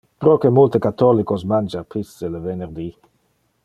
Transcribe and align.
Proque 0.23 0.49
multe 0.57 0.79
catholicos 0.85 1.45
mangia 1.53 1.85
pisce 1.93 2.33
le 2.37 2.43
venerdi? 2.49 2.89